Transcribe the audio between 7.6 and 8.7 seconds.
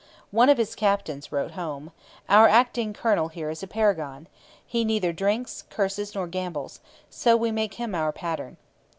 him our pattern.'